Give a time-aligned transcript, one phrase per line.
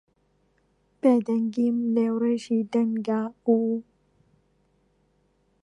[1.01, 3.49] بێدەنگیم لێوڕێژی دەنگە و